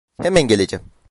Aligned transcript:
Hemen 0.23 0.47
geleceğim. 0.47 0.91